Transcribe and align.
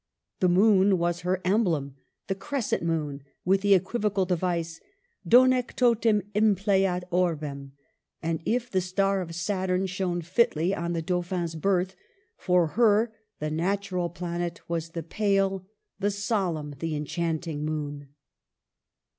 The 0.39 0.49
moon 0.49 0.97
was 0.97 1.19
her 1.19 1.41
emblem,— 1.45 1.95
the 2.27 2.33
crescent 2.33 2.81
moon, 2.81 3.21
with 3.45 3.61
the 3.61 3.75
equivocal 3.75 4.25
device,'' 4.25 4.79
Donee 5.29 5.75
totum 5.75 6.23
impleat 6.33 7.03
orbem." 7.11 7.73
And 8.19 8.41
if 8.43 8.71
the 8.71 8.81
star 8.81 9.21
of 9.21 9.35
Saturn 9.35 9.85
shone 9.85 10.23
fitly 10.23 10.73
on 10.73 10.93
the 10.93 11.03
Dauphin's 11.03 11.53
birth, 11.53 11.95
for 12.35 12.69
her 12.69 13.13
the 13.37 13.51
natural 13.51 14.09
planet 14.09 14.59
was 14.67 14.89
the 14.89 15.03
pale, 15.03 15.67
the 15.99 16.09
solemn, 16.09 16.73
the 16.79 16.95
enchanting 16.95 17.63
moon. 17.63 18.07